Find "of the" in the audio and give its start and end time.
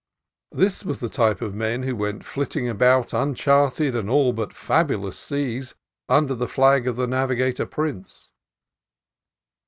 6.87-7.05